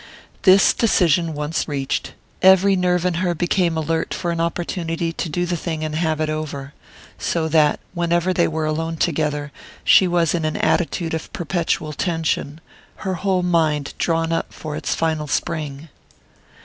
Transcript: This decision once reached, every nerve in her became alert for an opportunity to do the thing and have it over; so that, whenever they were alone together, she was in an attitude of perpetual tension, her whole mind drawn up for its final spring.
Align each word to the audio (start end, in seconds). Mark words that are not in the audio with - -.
This 0.41 0.73
decision 0.73 1.35
once 1.35 1.67
reached, 1.67 2.15
every 2.41 2.75
nerve 2.75 3.05
in 3.05 3.13
her 3.21 3.35
became 3.35 3.77
alert 3.77 4.15
for 4.15 4.31
an 4.31 4.41
opportunity 4.41 5.13
to 5.13 5.29
do 5.29 5.45
the 5.45 5.55
thing 5.55 5.83
and 5.83 5.93
have 5.93 6.19
it 6.19 6.27
over; 6.27 6.73
so 7.19 7.47
that, 7.49 7.79
whenever 7.93 8.33
they 8.33 8.47
were 8.47 8.65
alone 8.65 8.97
together, 8.97 9.51
she 9.83 10.07
was 10.07 10.33
in 10.33 10.43
an 10.43 10.57
attitude 10.57 11.13
of 11.13 11.31
perpetual 11.33 11.93
tension, 11.93 12.59
her 13.05 13.13
whole 13.13 13.43
mind 13.43 13.93
drawn 13.99 14.31
up 14.31 14.51
for 14.53 14.75
its 14.75 14.95
final 14.95 15.27
spring. 15.27 15.87